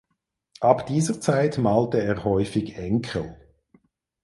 [0.61, 3.37] Ab dieser Zeit malte er häufig Enkel.